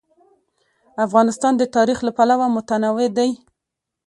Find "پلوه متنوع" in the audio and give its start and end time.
2.17-3.07